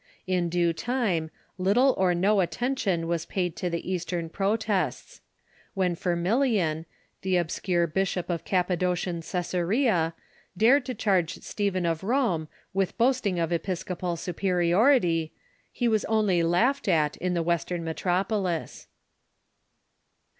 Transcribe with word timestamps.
In 0.25 0.49
due 0.49 0.73
time 0.73 1.29
little 1.59 1.93
or 1.95 2.15
no 2.15 2.39
attention 2.39 3.05
was 3.05 3.27
paid 3.27 3.55
to 3.57 3.69
the 3.69 3.87
Eastern 3.87 4.29
protests. 4.29 5.21
When 5.75 5.93
Firrailian, 5.95 6.85
the 7.21 7.37
obscure 7.37 7.85
bishop 7.85 8.27
of 8.27 8.43
Caj)padocian 8.43 9.19
Ctesarea, 9.21 10.13
dared 10.57 10.87
to 10.87 10.95
charge 10.95 11.35
Stephen 11.43 11.85
of 11.85 12.03
Rome 12.03 12.47
with 12.73 12.97
boasting 12.97 13.37
of 13.37 13.51
episcopal 13.51 14.15
superiority, 14.15 15.33
he 15.71 15.87
was 15.87 16.03
only 16.05 16.41
laughed 16.41 16.87
at 16.87 17.15
in 17.17 17.35
the 17.35 17.43
Western 17.43 17.83
metropolis. 17.83 18.87